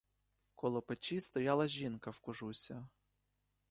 Коло 0.55 0.81
печі 0.81 1.19
стояла 1.19 1.67
жінка 1.67 2.09
в 2.11 2.19
кожусі. 2.19 2.75